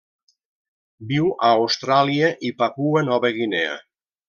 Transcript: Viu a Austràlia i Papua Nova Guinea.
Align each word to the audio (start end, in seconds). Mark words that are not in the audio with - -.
Viu 1.11 1.27
a 1.49 1.51
Austràlia 1.59 2.33
i 2.49 2.53
Papua 2.65 3.05
Nova 3.13 3.33
Guinea. 3.39 3.79